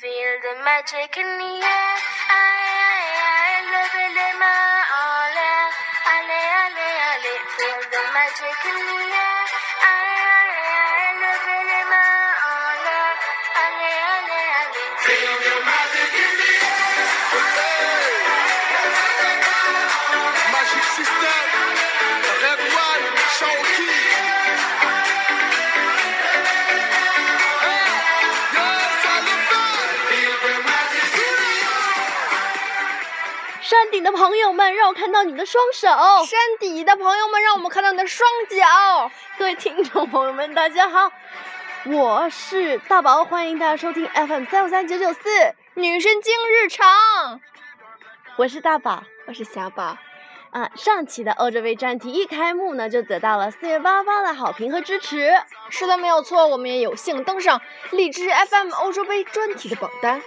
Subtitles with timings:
[0.00, 1.94] Feel the magic in the air.
[2.30, 2.46] I,
[2.86, 5.38] I, I love it my all.
[6.14, 7.34] Ale, ale, ale.
[7.58, 9.37] Feel the magic in the air.
[33.88, 35.88] 山顶的朋友们，让我看到你的双手。
[36.26, 39.10] 山底的朋友们，让我们看到你的双脚。
[39.38, 41.10] 各位听众朋友们，大家好，
[41.86, 47.40] 我是大宝，欢迎大家收听 FM 三五三九九四，女神经日常，
[48.36, 49.04] 我是大宝。
[49.26, 49.96] 我是小宝。
[50.58, 55.32] 啊，上期的欧洲杯专题一开幕呢，就得到了四月八八的好评和支持。
[55.70, 57.60] 是的，没有错，我们也有幸登上
[57.92, 60.20] 荔枝 FM 欧洲杯专题的榜单，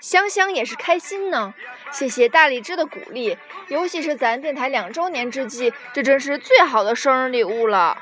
[0.00, 1.52] 想想也是开心呢。
[1.90, 7.98] 谢谢大荔枝的鼓励，尤其是咱电台两周年之际，这真是最好的生日礼物了。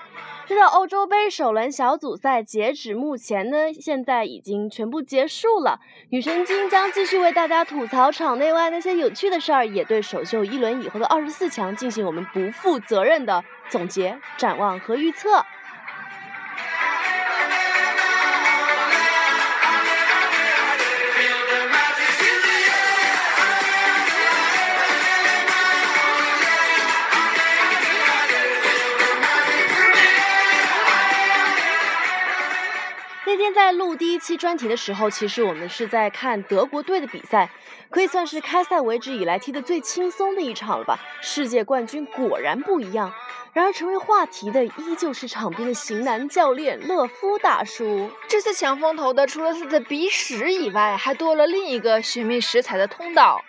[0.46, 5.80] 这道欧洲杯首轮小组赛截止目前呢，现在已经全部结束了。
[6.10, 15.46] 女神经将继续为大家吐槽场内外那些有趣的事儿，也对首秀一轮以后的二十四强进行我们不负责任的总结、展望和预测。
[33.34, 37.50] 那天在录第一期专题的时候，其实我们是在看德国队的比赛，
[37.90, 41.00] 可以算是开赛为止以来踢得最轻松的一场了吧。
[41.20, 43.12] 世界冠军果然不一样。
[43.52, 48.08] 然而，成为话题的依旧是场边的型男教练勒夫大叔。
[48.28, 53.44] 这次抢风头的，除了他的鼻屎以外，还多了另一个寻觅食材的通道。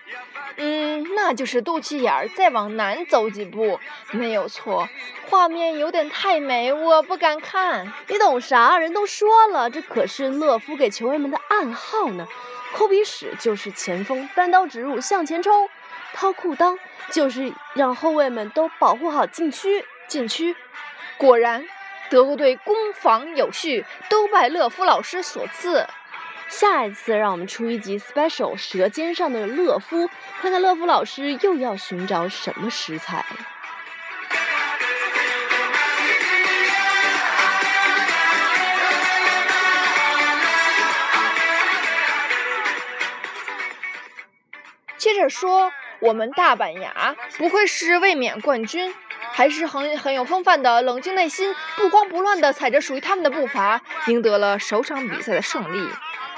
[0.58, 3.80] 嗯，那就是肚脐眼儿再往南走几步，
[4.11, 4.88] 没有错。
[5.30, 7.92] 画面有点太美，我不敢看。
[8.08, 8.77] 你懂啥？
[8.77, 12.27] 人都说了，这可是勒夫给球员们的暗号呢。
[12.73, 15.70] 抠鼻屎就是前锋单刀直入向前冲，
[16.14, 16.77] 掏裤裆
[17.10, 19.86] 就是让后卫们都保护好禁区。
[20.08, 20.55] 禁区，
[21.17, 21.66] 果然，
[22.10, 25.87] 德国队攻防有序，都拜勒夫老师所赐。
[26.48, 30.08] 下一次让我们出一集 special《舌尖上的勒夫》，
[30.42, 33.26] 看看勒夫老师又要寻找什么食材。
[44.98, 48.94] 接着说，我们大板牙不愧是卫冕冠军，
[49.34, 55.89] 还是很很有风范的，冷静内心，不慌不乱的踩着属于他们的步伐，赢得了首场比赛的胜利。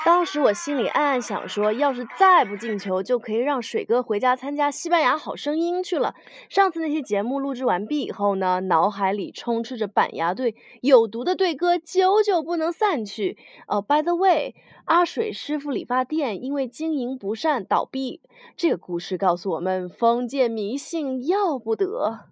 [0.05, 6.15] 当时我心里暗暗想说，要是再不进球，就可以让水哥回家参加《西班牙好声音》去了。
[6.49, 13.37] 上次那期节目录制完毕以后呢，脑海里充斥着板牙队有毒的队歌，久久不能散去。
[13.67, 18.21] 哦、b y the way，阿水师傅理发店因为经营不善倒闭。
[18.55, 22.27] 这个故事告诉我们，封建迷信要不得。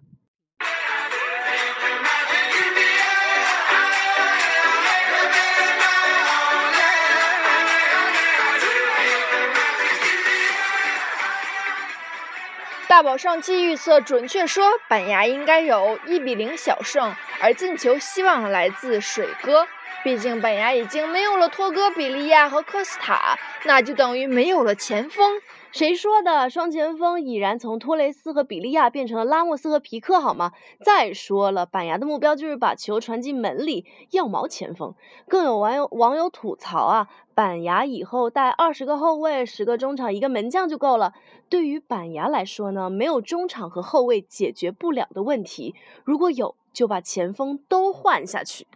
[12.88, 19.66] 大宝上期预测准确说，板牙应该有一比零小胜，而进球希望来自水哥。
[20.04, 25.40] 毕竟板牙已经没有了托哥、比利亚和科斯塔，那就等于没有了前锋。
[25.72, 26.48] 谁说的？
[26.48, 30.52] 双前锋已然从托雷斯和比利亚变成了拉莫斯和皮克，好吗？
[30.80, 34.94] 再说了，板牙的目标就是把球传进门里，要毛前锋。
[35.28, 41.12] 更有网友网友吐槽啊，板牙以后带二十个后卫、十个中场、一个门将就够了。
[41.50, 45.74] 对于板牙来说呢，没有中场和后卫解决不了的问题，
[46.04, 48.66] 如果有，就把前锋都换下去。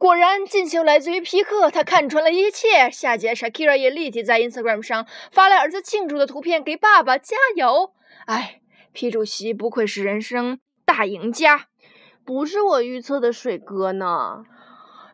[0.00, 2.90] 果然，进球来自于皮克，他看穿了一切。
[2.90, 7.92] 下节 Shakira 也立即在 Instagram 上发来儿子庆祝的图片，给爸爸加油。
[8.24, 8.62] 哎，
[8.94, 11.66] 皮主席不愧是人生大赢家。
[12.24, 14.46] 不是我预测的水哥呢。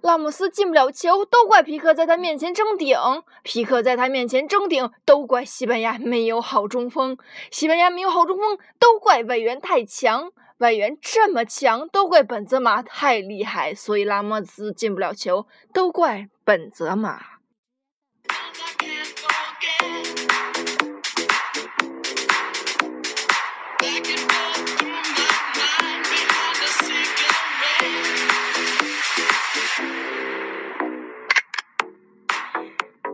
[0.02, 2.96] 拉莫斯进不了球，都怪皮克在他面前争顶；
[3.42, 7.16] 皮克在他面前争顶，都怪西班牙没有好中锋；
[7.50, 10.30] 西班牙没有好中锋，都怪外援太强。
[10.58, 17.20] 外援这么强，都怪本泽马太厉害，所以拉莫斯进不了球，都怪本泽马。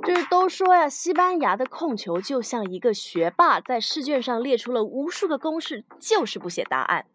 [0.04, 7.06] 这是都说呀，西班牙的控球就像一个学霸，在试卷上列出了无数个公式，就是不写答案。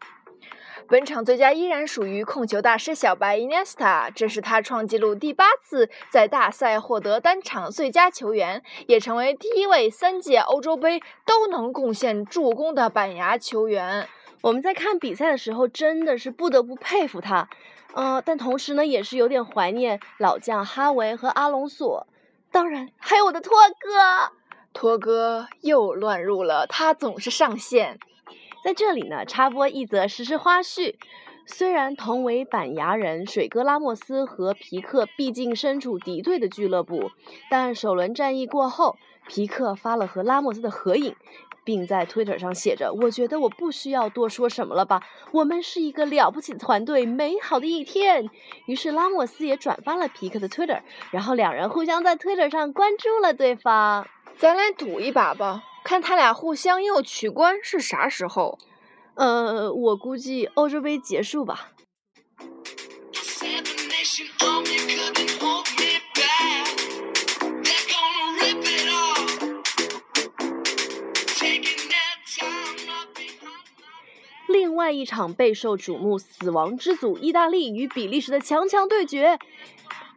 [0.86, 14.08] 本场最佳依然属于控球大师小白伊涅斯塔，这是他创纪录第八次在大赛获得单场最佳球员，也成为第一位三届欧洲杯都能贡献助攻的板牙球员。
[14.42, 17.48] 我们在看比赛的时候，真的是不得不佩服他，
[17.94, 22.06] 呃，但同时呢，也是有点怀念老将哈维和阿隆索，
[22.52, 24.32] 当然还有我的托哥。
[24.72, 27.98] 托哥又乱入了，他总是上线。
[28.68, 30.96] 在这里呢，插播一则实时花絮。
[31.46, 37.10] 虽然同为板牙人，水哥拉莫斯和皮克毕竟身处敌对的俱乐部，
[37.50, 41.16] 但首轮战役过后，皮克发了和拉莫斯的合影，
[41.64, 48.28] 并在 Twitter 上写着：“我觉得我不需要多说什么了吧，我们是一个了不起的团队，美好的一天。”
[48.68, 54.06] 于是拉莫斯也转发了皮克的 Twitter，然后两人互相在 Twitter 上关注了对方。
[54.36, 58.58] 咱来赌一把吧，看他俩互相又取关是啥时候？
[59.14, 61.70] 呃，我估计欧洲杯结束吧。
[74.46, 79.38] 另外一场备受瞩目、死亡之组意大利与比利时的强强对决，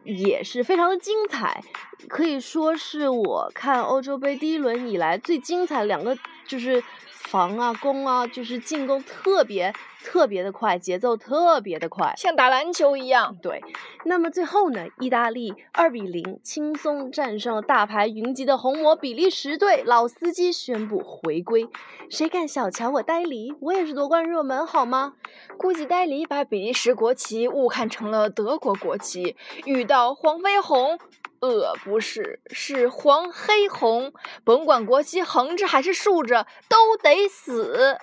[0.04, 1.62] 也是非常的精彩，
[2.08, 6.16] 可以说是我看欧洲杯第一轮以来最精彩两个，
[6.46, 6.82] 就是
[7.32, 9.72] 防啊、攻啊，就是进攻特别
[10.04, 12.12] 特别的快，节奏特别的快。
[12.14, 13.34] 像打篮球一样。
[13.40, 13.62] 对，
[14.04, 21.66] 那么最后呢，意大利二比零轻松战胜了大牌云集的红魔比利时队，老司机宣布回归。
[22.10, 23.54] 谁敢小瞧我呆梨？
[23.60, 25.14] 我也是夺冠热门，好吗？
[25.56, 30.98] 估计戴黎把比利时国旗误看成了德国国旗，遇到黄飞鸿，
[31.42, 34.12] 呃，不是，是黄黑红，
[34.44, 37.98] 甭管国旗横着还是竖着，都得死。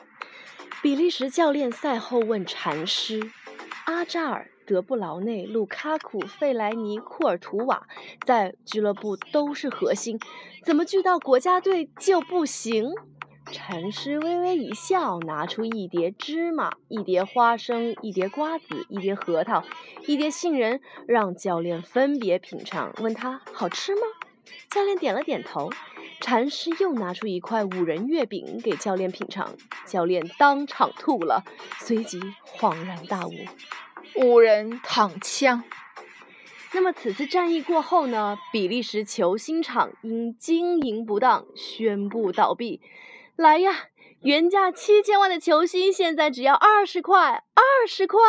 [0.83, 3.31] 比利时教练赛后问禅师
[3.87, 7.87] ：“阿扎尔、德布劳内、卢卡库、费莱尼、库尔图瓦
[8.25, 10.19] 在俱乐部都是核心，
[10.65, 12.91] 怎么聚到国家队就不行？”
[13.51, 19.63] 禅师微微一笑，拿出一碟芝麻、一碟花生、一碟瓜子、一碟核桃、
[20.05, 24.01] 一碟杏仁，让教练分别品尝，问他好吃吗？
[24.69, 25.71] 教练点了点头。
[26.21, 29.55] 禅师又拿出一块五仁月饼给教练品尝，
[29.85, 31.43] 教练当场吐了，
[31.79, 33.31] 随即恍然大悟。
[34.15, 35.63] 五人躺枪。
[36.71, 38.37] 那么此次战役过后呢？
[38.51, 42.81] 比利时球星场因经营不当宣布倒闭。
[43.39, 43.87] 来呀，
[44.23, 48.19] 原价七千万的球星现在只要二十块，二十块。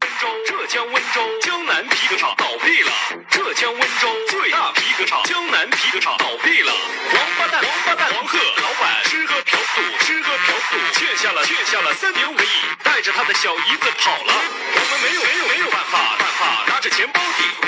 [0.00, 2.90] 温州浙江温州江南皮革厂倒闭了，
[3.28, 6.72] 浙江温州最大皮革厂江南皮革厂倒闭了。
[6.72, 12.48] 王八蛋，王八蛋，黄鹤老板吃喝嫖赌，吃喝嫖赌，欠下了欠下了三点五亿，
[12.82, 14.32] 带着他的小姨子跑了。
[14.72, 17.59] 我们没有没有没有办法办法，拿着钱包底，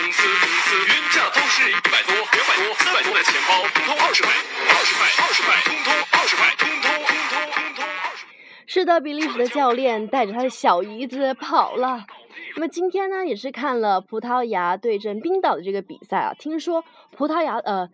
[9.00, 12.05] 比利时的教练带着他的小姨子跑了。
[12.55, 16.34] 那么今天呢，也是看了葡萄牙对阵冰岛的这个比赛啊。
[16.39, 17.89] 听说葡萄牙呃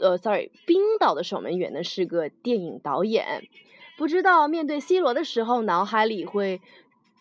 [0.00, 3.48] 呃，sorry，冰岛的守门员呢是个电影导演，
[3.96, 6.60] 不知道面对 C 罗的时候，脑海里会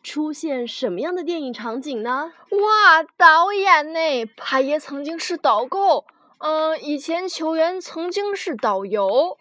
[0.03, 2.31] 出现什么样的电影场景呢？
[2.49, 3.99] 哇，导演呢？
[4.35, 6.05] 他也曾经是导购，
[6.39, 9.37] 嗯、以前球员曾经是导游，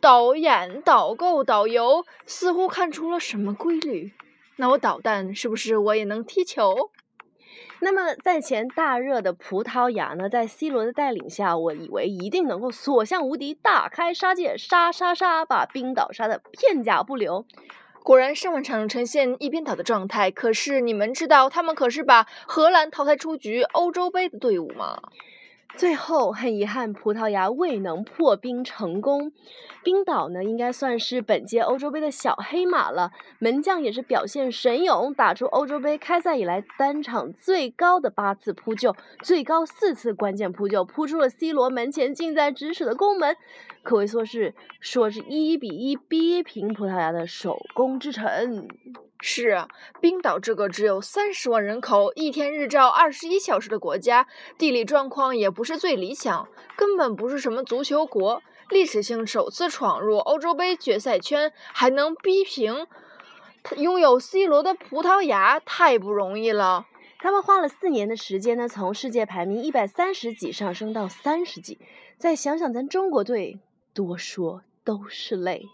[0.00, 4.12] 导演、导购、导游，似乎看出了什么规律。
[4.56, 6.90] 那我导弹是不是我也能踢球？
[7.80, 17.44] 那么在前大热的葡萄牙呢，在 C 罗的带领下，我以为一定能够所向无敌，大开杀戒，杀杀杀，把冰岛杀得片甲不留。
[18.02, 25.00] 果然上半场呈现一边倒的状态，可是你们知道他们可是把荷兰淘汰出局欧洲杯的队伍吗？
[25.76, 29.32] 最后很遗憾，葡萄牙未能破冰成功。
[29.84, 33.12] 冰岛呢，应该算是本届欧洲杯的小黑马了。
[33.38, 43.36] 门将也是表现神勇，打出欧洲杯开赛以来单场最高的八次扑救，最高四次关键扑救，扑出了 C 罗门前近在咫尺的攻门，
[43.88, 48.68] 可谓说是说是一比一逼平葡萄牙的首攻之城。
[49.22, 49.66] 是啊，
[49.98, 54.26] 冰岛这个只有三十万人口、一天日照二十一小时的国家，
[54.58, 58.42] 地理状况也不是最理想，根本不是什么足球国。
[58.68, 62.86] 历史性首次闯入欧洲杯决赛圈，还能逼平
[63.78, 66.86] 拥有 C 罗的葡萄牙，太不容易了。
[67.20, 71.78] 他们花了四年的时间呢，从世界排名一百三十几上升到三十几。
[72.18, 73.60] 再想想咱中国队，
[73.92, 75.68] 多说都是泪。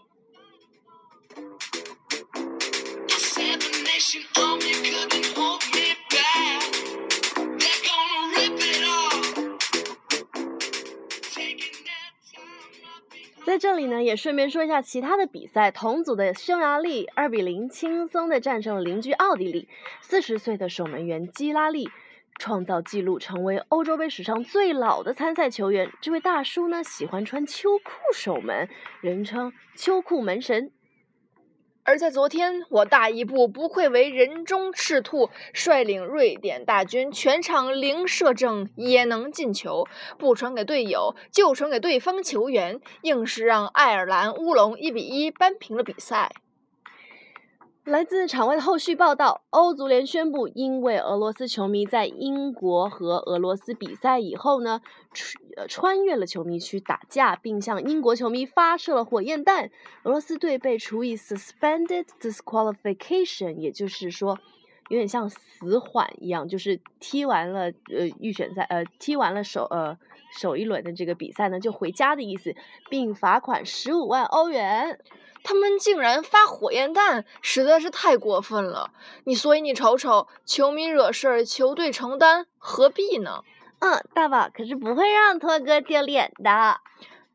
[13.45, 15.71] 在这里呢，也顺便说一下其他的比赛。
[15.71, 19.69] 同组的匈牙利二比零轻松的战胜了邻居奥地利。
[20.01, 21.89] 四十岁的守门员基拉利
[22.37, 25.91] 创造纪录，成为欧洲杯史上最老的参赛球员。
[26.01, 28.69] 这位大叔呢，喜欢穿秋裤守门，
[29.01, 30.71] 人称“秋裤门神
[31.87, 39.85] 而在昨天，我大伊布不愧为人中赤兔，率领瑞典大军全场零射正也能进球，
[40.17, 46.31] 不传给队友就传给对方球员，硬是让爱尔兰乌龙一比一扳平了比赛。”。
[47.85, 54.81] 来自场外的后续报道，欧足联宣布，因为俄罗斯球迷在英国和俄罗斯比赛以后呢，
[55.13, 59.69] 穿穿越了球迷区打架，并向英国球迷发射了火焰弹，
[60.01, 64.39] 俄罗斯队被处以 suspended disqualification，也就是说，
[64.89, 69.95] 有点像死缓一样，就是踢完了呃预选赛呃踢完了首呃
[70.31, 72.55] 首一轮的这个比赛呢，就回家的意思，
[72.89, 74.99] 并罚款十五万欧元。
[75.47, 78.91] 他们竟然发火焰弹，实在是太过分了。
[79.25, 83.43] 你所以你瞅瞅，球迷惹事儿，球队承担，何必呢？
[83.77, 86.79] 嗯，大宝可是不会让托哥丢脸的。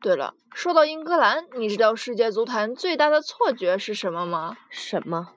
[0.01, 4.57] 对了，说到英格兰，你知道世界足坛最大的错觉是什么吗？
[4.69, 5.29] 什么？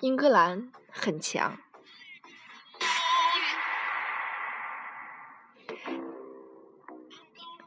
[0.00, 1.58] 英格兰很强。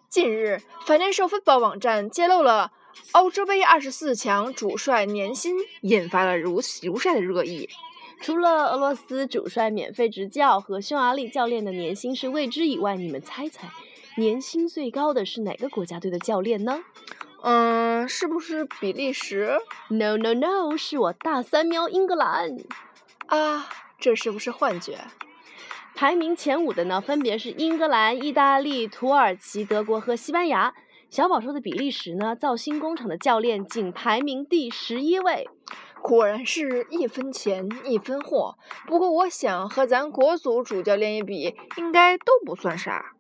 [0.10, 2.72] 近日，Financial Football 网站揭露了
[3.12, 7.70] 欧洲杯二十四强主帅年薪，引发了如如下的热议。
[8.22, 13.70] 除了俄罗斯主帅免费执教和匈牙利教练的年薪是未知以外，你们猜猜，
[14.18, 16.84] 年薪最高的是哪个国家队的教练呢
[17.42, 19.58] 嗯，是不是比利时
[19.90, 22.58] ？No No No，是我大三喵英格兰。
[23.26, 23.68] 啊？
[24.00, 25.00] 这是不是幻觉？
[25.96, 30.74] 排名前五的呢，分别是英格兰、意大利、土耳其、德国和西班牙。
[31.12, 35.50] 小宝说的比利时呢，造星工厂的教练仅排名第十一位。
[36.02, 38.58] 果然是一分钱一分货。
[38.88, 43.14] 不过我想和咱国足主教练一比，应该都不算啥。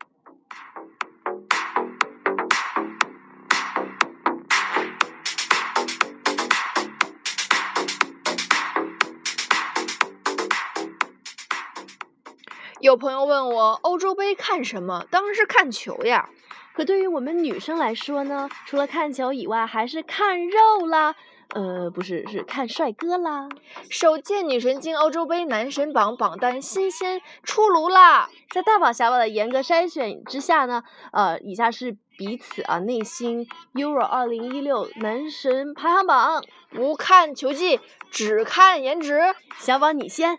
[12.79, 15.05] 有朋友问我欧洲杯看什么？
[15.11, 16.29] 当然是看球呀。
[16.73, 21.15] 可对于我们女生来说呢，除了看球以外，还是看肉啦。
[21.53, 23.49] 呃，不是，是看帅哥啦。
[23.89, 28.29] 首届女神经欧洲杯男神榜榜单新鲜出炉啦！
[28.51, 36.41] 在大宝小宝的严格筛选之下呢，呃，以下是彼此啊内心 Euro 二零一六男神排行榜。
[36.69, 39.19] 不看球技，只看颜值。
[39.59, 40.37] 小宝你先。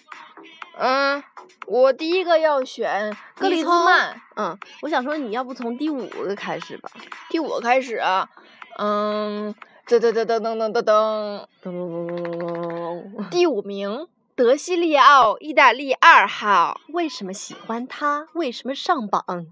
[0.75, 1.23] 嗯，
[1.67, 6.91] 我第一个要选格里兹曼，嗯，我想说你要不从第五个开始吧。
[7.29, 8.29] 第五个开始啊。
[8.79, 9.55] 嗯，
[9.87, 18.29] 噔噔噔噔噔噔噔噔，噔噔第五名德西利奥，意大利二号，为什么喜欢他？
[18.33, 19.47] 为什么上榜？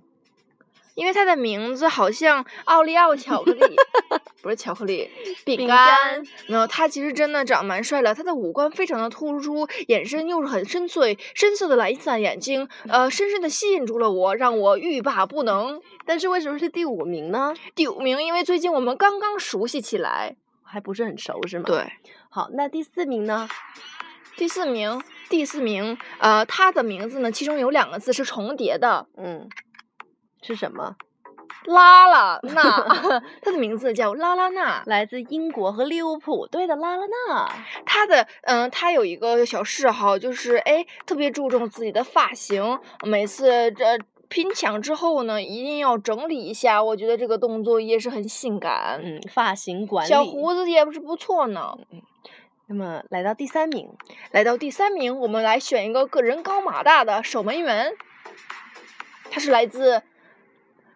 [0.94, 3.76] 因为他的名字好像奥利奥巧克力，
[4.42, 5.10] 不是巧克力，
[5.44, 6.22] 饼饼干干。
[6.48, 15.80] 没有，他其实真的长蛮帅的，他的五官非常的突出，眼神又是很深邃，深邃的蓝色眼睛，呃，深深的吸引住了我，让我欲罢不能。
[16.06, 17.54] 但是为什么是第五名呢？
[17.74, 20.36] 第五名，因为最近我们刚刚熟悉起来。
[20.62, 21.64] 还不是很熟是吗？。
[21.66, 21.92] 对，
[22.28, 23.48] 好，那第四名呢？
[24.36, 29.48] 第四名，第四名，呃，他的名字呢，其中有两个字是重叠的，嗯，
[30.40, 30.94] 是什么？
[31.66, 32.62] 拉拉娜，
[33.42, 34.82] 他 的名字叫拉拉娜。
[34.86, 37.48] 来自英国和利物浦队的拉拉娜。
[37.84, 42.78] 他的嗯，他有一个小嗜好，就是哎，特别注重自己的发型。
[43.04, 43.98] 每次这
[44.28, 46.82] 拼抢之后呢，一定要整理一下。
[46.82, 50.08] 我觉得这个动作也是很性感，嗯，发型管理。
[50.08, 51.76] 小胡子也不是不错呢。
[51.92, 52.02] 嗯
[52.72, 53.90] 那么来到第三名，
[54.30, 57.92] 来到第三名，我们来选一个个人高马大的守门员，
[59.28, 60.04] 他是来自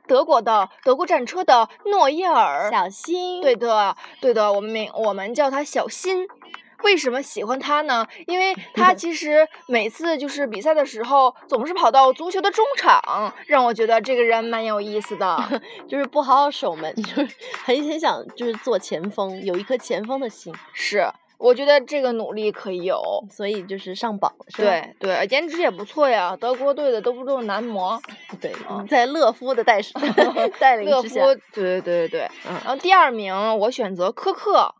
[0.06, 2.70] 德国的德国战车的诺伊尔。
[2.70, 3.40] 小新。
[3.40, 6.26] 对的，对的，我们名我们叫他小新。
[6.82, 8.06] 为什么喜欢他呢？
[8.26, 15.62] 因为 他其实每次就是比赛的时候，总是跑到足球的中场，让我觉得这个人蛮有意思的。
[15.88, 17.28] 就是不好好守门， 就是
[17.64, 20.54] 很很想就是做前锋，有一颗前锋的心。
[20.74, 23.00] 是，我觉得这个努力可以有。
[23.30, 24.70] 所以就是上榜了，是吧？
[24.70, 28.00] 对对，颜值也不错呀，德国队的都不都是男模，
[28.40, 29.80] 对嗯，在勒夫的带
[30.36, 32.20] 带带领勒夫之下，，对对对对对。
[32.46, 34.74] 嗯然后第二名我选择科克，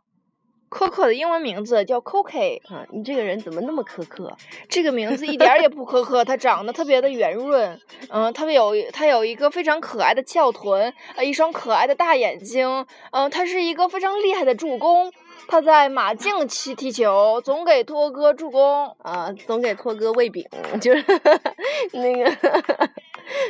[0.69, 4.35] 科克的英文名字叫 Coke，啊，你这个人怎么那么苛刻？
[4.69, 15.11] 这个名字一点儿也不苛刻，他长得特别的圆润，嗯，它有他有一个非常可爱的翘臀，呃，一双可爱的大眼睛，嗯，他是一个非常厉害的助攻，
[15.47, 18.95] 他在马竞踢踢球，总给托哥助攻。
[19.01, 20.47] 啊，总给托哥喂饼，
[20.81, 21.03] 就是
[21.93, 22.89] 那个，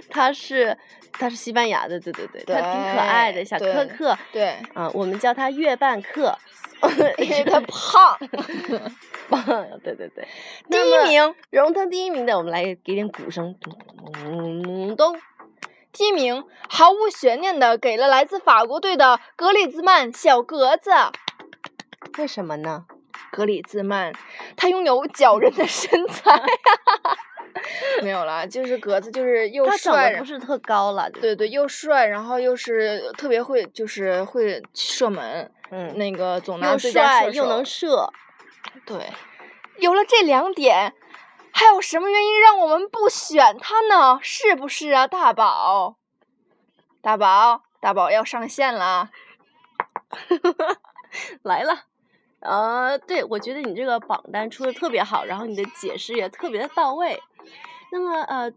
[0.10, 0.78] 他是
[1.14, 6.38] 他是西班牙的，对对对，他挺可爱的小对科克，对，啊，我们叫他月半克，
[7.18, 8.18] 因为他胖。
[9.84, 10.28] 对对对，
[10.70, 13.74] 第一名，荣登第一名的，我们来给点鼓声，咚
[14.14, 15.20] 咚咚，
[15.92, 20.92] 第一名，毫无悬念的给了来自法国队的格里兹曼小格子。
[22.18, 22.86] 为什么呢？
[23.32, 24.14] 格里兹曼，
[24.56, 26.42] 他拥有矫人的身材。
[28.04, 38.12] 没有啦，就是格子，就是又帅，不是特高了，对，对对，又帅，然后又是特别会，就是会射门，嗯，那个总拿最佳射帅又能射，
[38.86, 39.10] 对，
[39.78, 40.94] 有了这两点，
[41.52, 44.20] 还有什么原因让我们不选他呢？
[44.22, 45.96] 是不是啊，大宝？
[47.02, 49.10] 大宝，大宝要上线了。
[51.42, 51.86] 来了。
[52.46, 57.20] 呃，对，我觉得你这个榜单出的特别好，然后你的解释也特别的到位。
[57.92, 58.52] 那么，呃，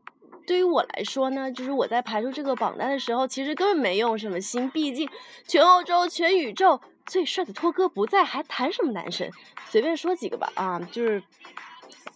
[0.46, 5.08] 对于我来说呢，就是我在排出这个榜单的时候，其实根本没用什么心，毕竟
[5.46, 9.30] 全欧洲、全宇宙最帅的托哥不在，还谈什么男神？
[9.66, 11.22] 随便说几个吧，啊，就是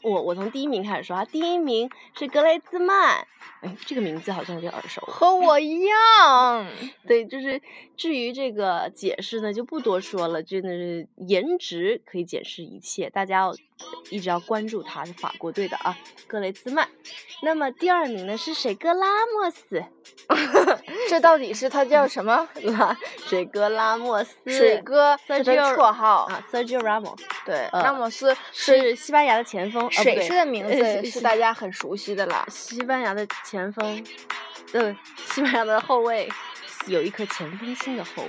[0.00, 3.26] 我我从第一名开始说啊，第一名是格雷兹曼，
[3.60, 5.00] 哎，这个名字好像有点耳熟。
[5.02, 6.66] 和我一样，
[7.06, 7.60] 对，就是
[7.96, 13.54] 至于这个解释呢，就不多说了，真的是颜值可以解释一切，大家要
[14.10, 15.96] 一直要关注他，是法国队的啊，
[16.26, 16.88] 格雷兹曼。
[17.42, 18.74] 那么第二名呢是谁？
[18.74, 19.84] 格拉莫斯，
[21.08, 22.48] 这到底是他叫什么？
[22.78, 26.24] 拉水哥拉莫斯，水哥是他绰号。
[26.24, 32.46] 啊，Sergio Ramos 对，呃拉莫斯是西班牙的前锋，水师的名呃字是是大家很熟悉的啦。
[32.48, 34.04] 西班牙的前锋，
[34.72, 34.96] 对，
[35.32, 36.28] 西班牙的后卫
[36.86, 38.28] 有一颗前锋心的后卫，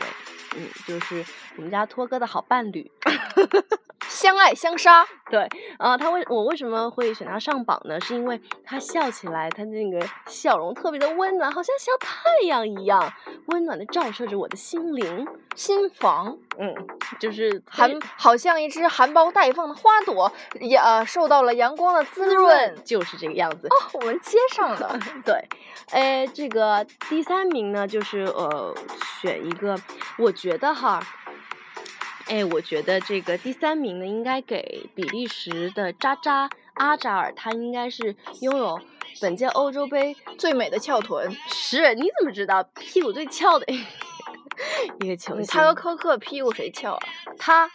[0.58, 1.23] 嗯，就是
[1.58, 2.91] 我们家托哥的好伴侣。
[4.08, 8.00] 相爱相杀，对，啊，他为我为什么会选他上榜呢？
[8.02, 13.12] 是因为他笑起来，他那个笑容特别的温暖，好像小太阳一样，
[13.48, 15.28] 温暖的照射着我的心灵。
[15.56, 16.74] 心房嗯，
[17.20, 22.76] 就是含好像一只含苞待放的花朵，也呃受到了阳光的滋润。
[22.84, 23.68] 就是这个样子。
[23.68, 25.48] 哦我们接上了， 对，
[25.92, 28.76] 哎，这个第三名呢，就是呃，
[29.22, 29.78] 选一个，
[30.18, 31.00] 我觉得哈，
[32.27, 38.79] 哎，我觉得这个第三名呢，应该给比利时的扎扎阿扎尔，他应该是拥有
[39.21, 41.31] 本届欧洲杯最美的翘臀。
[41.47, 43.65] 是，你怎么知道屁股最翘的
[45.01, 45.45] 一个 球星？
[45.45, 46.99] 他和科克屁股谁翘啊？
[47.38, 47.69] 他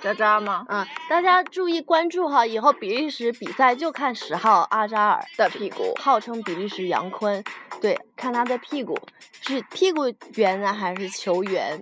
[0.00, 0.64] 渣渣吗？
[0.68, 5.24] 嗯，大家注意关注哈，以后比利时比赛就看十号阿扎尔。
[5.36, 5.94] 的屁股。
[6.00, 7.44] 号称比利时杨坤，
[7.80, 8.98] 对，看他的屁股
[9.40, 11.80] 是屁股圆呢还是球圆，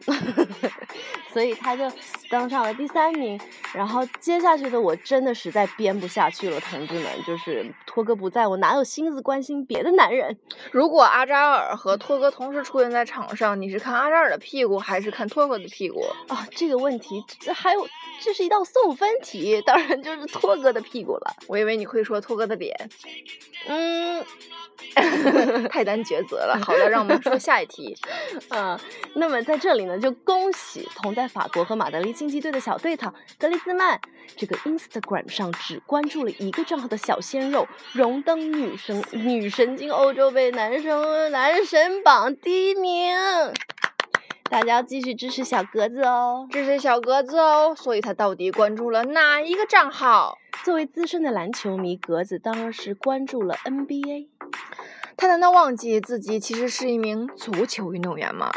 [1.33, 1.91] 所以他就
[2.29, 3.41] 登上了第三名。
[3.73, 10.39] 然后接下去的我真的实在编不下去了，同志们，就是托哥不在，我哪有心思关心别的男人？
[10.71, 16.05] 如果阿扎尔和托哥同时出现在场上，你是看阿扎尔的屁股还是看托哥的屁股？
[16.29, 17.89] 啊，这个问题这还有
[18.21, 21.35] 这是一道送分题，当然就是托哥的屁股了。
[21.47, 22.91] 我以为你会说托哥的脸，
[23.69, 24.23] 嗯。
[25.71, 26.59] 太难抉择了。
[26.65, 27.97] 好了，让我们说下一题。
[28.51, 28.79] 嗯，
[29.15, 34.01] 那么在这里呢，就恭喜同在法国和马德里竞技队的小队长格里兹曼，
[34.37, 43.15] 这个 Instagram 上只关注了一个账号的小鲜肉，荣登女神女神经欧洲杯男生男神榜第一名。
[44.49, 46.47] 大家要继续支持小格子哦。
[46.53, 50.39] 支持小格子哦，所以他到底关注了哪一个账号？
[50.63, 54.29] 作为资深的篮球迷，格子当然是关注了 NBA。
[55.19, 58.51] 他难道忘记自己其实是一名足球运动员吗？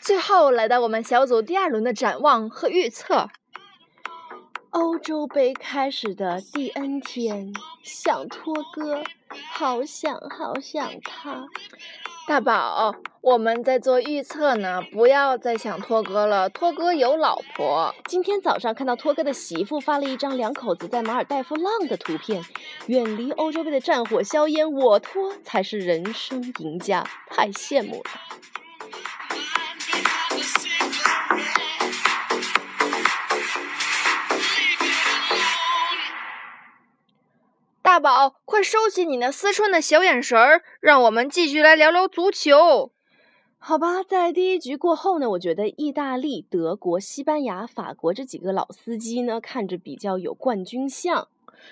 [0.00, 3.28] 最后来到我们小组第二轮的展望和预测。
[4.70, 7.52] 欧洲杯开始的第 N 天，
[7.82, 9.02] 想托哥
[9.50, 11.46] 好想好想他。
[12.28, 17.94] 大宝，我们在做预测呢，不要再想托哥了，托哥有老婆。
[18.04, 22.44] 今天早上看到托哥的媳妇发了一张两口子在马尔代夫浪的图片，
[22.86, 28.10] 远离欧洲杯的战火硝烟，我托才是人生赢家，太羡慕了。
[37.98, 42.92] 大宝，快收起你那思春的小眼神儿，让我们继续来聊聊足球。
[43.58, 51.26] 好吧，在第一局过后呢，我觉得意大利、德国、西班牙、法国这几个老司机呢，看着比较有冠军相。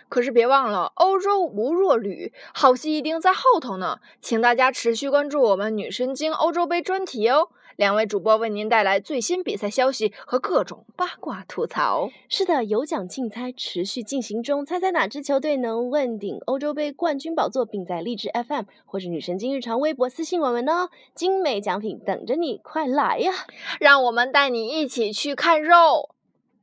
[0.08, 4.00] 可是别忘了，欧洲无弱旅，好戏一定在后头呢。
[4.20, 7.50] 请大家持续关注我们女神经欧洲杯专题哦。
[7.76, 12.10] 两位主播为您带来最新比赛消息和各种八卦吐槽。
[12.28, 20.88] 是的，有奖竞猜持续进行中，猜猜哪支球队能问鼎欧洲杯冠军宝座，并在励志 FM 或者女神经日常微博私信我们呢？
[21.14, 23.32] 精美奖品等着你，快来呀！
[23.78, 26.10] 让我们带你一起去看肉。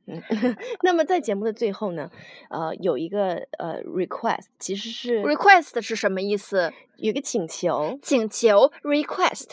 [0.06, 0.20] 嗯，
[0.82, 2.10] 那么在节目的最后呢，
[2.50, 6.72] 呃，有一个呃 request，其实是 Request 是什么意思？
[6.96, 9.48] 有个请求请求 request，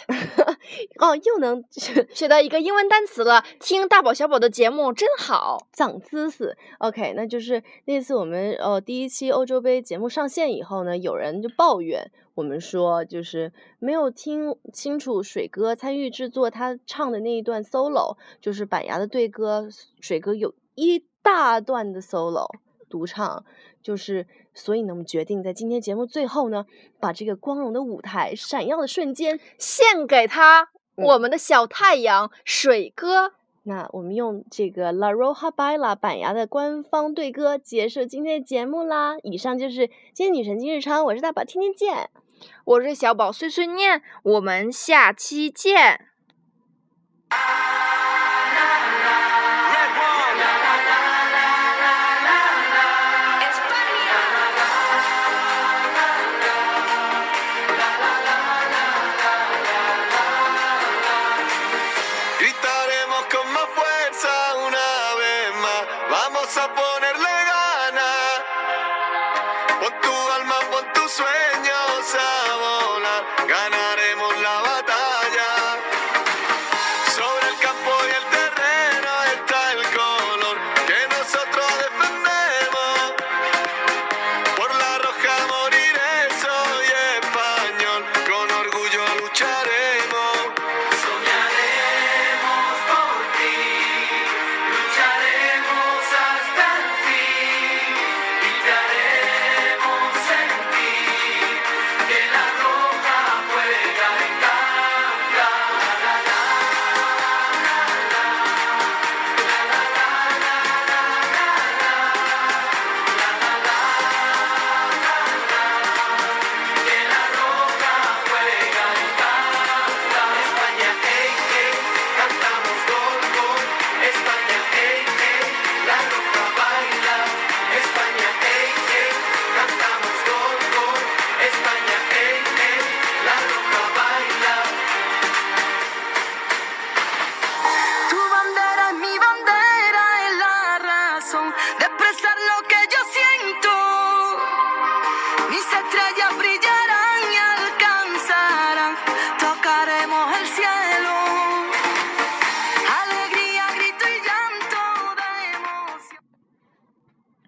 [0.99, 3.43] 哦，又能学到一个英文单词了。
[3.59, 5.67] 听大宝小宝的节目真好。
[5.73, 6.57] 长知识。
[6.79, 19.67] OK，那就是那次我们呃第一期欧洲杯节目上线以后呢，有人就抱怨我们说，就是没有听清楚水哥参与制作他唱的那一段 solo，就是板牙的对歌，
[19.99, 22.47] 水哥有一大段的 solo
[22.89, 23.45] 独唱，
[23.81, 26.65] 就是所以呢，我们决定在今天节目最后呢，
[26.99, 33.33] 把这个光荣的舞台、闪耀的瞬间献给他，嗯我们的小太阳水哥。
[33.63, 39.17] 那我们用这个 La Roja Baila 板牙的官方对歌结束今天的节目啦。
[39.21, 42.09] 以上就是今天女神今日常，我是大宝，天天见。
[42.65, 46.07] 我是小宝碎碎念，我们下期见。
[47.29, 47.90] I
[69.81, 73.23] Pon tu alma, pon tus sueños a volar.
[73.47, 73.90] Ganar.